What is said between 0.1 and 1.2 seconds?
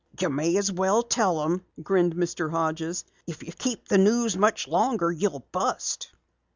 "You may as well